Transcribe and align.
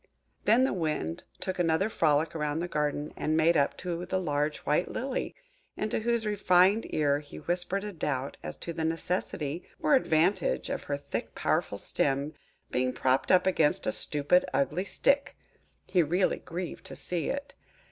Then 0.45 0.63
the 0.63 0.73
Wind 0.73 1.25
took 1.39 1.59
another 1.59 1.87
frolic 1.87 2.33
round 2.33 2.59
the 2.59 2.67
garden, 2.67 3.13
and 3.15 3.37
made 3.37 3.55
up 3.55 3.77
to 3.77 4.03
the 4.03 4.19
large 4.19 4.57
white 4.65 4.89
Lily, 4.89 5.35
into 5.77 5.99
whose 5.99 6.25
refined 6.25 6.91
ear 6.91 7.19
he 7.19 7.37
whispered 7.37 7.83
a 7.83 7.93
doubt 7.93 8.35
as 8.41 8.57
to 8.57 8.73
the 8.73 8.83
necessity 8.83 9.63
or 9.79 9.93
advantage 9.93 10.71
of 10.71 10.85
her 10.85 10.97
thick 10.97 11.35
powerful 11.35 11.77
stem 11.77 12.33
being 12.71 12.93
propped 12.93 13.31
up 13.31 13.45
against 13.45 13.85
a 13.85 13.91
stupid, 13.91 14.43
ugly 14.55 14.85
stick! 14.85 15.37
He 15.85 16.01
really 16.01 16.37
grieved 16.39 16.85
to 16.85 16.95
see 16.95 17.29
it! 17.29 17.53